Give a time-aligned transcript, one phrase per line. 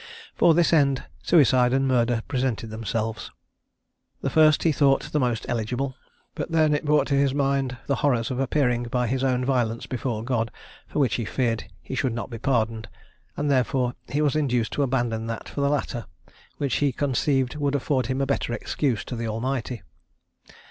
[0.33, 3.29] For this end suicide and murder presented themselves.
[4.23, 5.95] The first he thought the most eligible;
[6.33, 9.85] but then it brought to his mind the horrors of appearing by his own violence
[9.85, 10.49] before God,
[10.87, 12.87] for which he feared he should not be pardoned;
[13.37, 16.07] and therefore he was induced to abandon that for the latter,
[16.57, 19.83] which he conceived would afford him a better excuse to the Almighty.